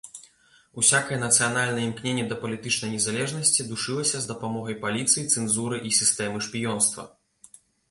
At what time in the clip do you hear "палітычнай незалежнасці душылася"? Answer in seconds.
2.45-4.17